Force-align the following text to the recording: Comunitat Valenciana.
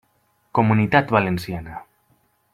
Comunitat 0.59 1.11
Valenciana. 1.17 1.77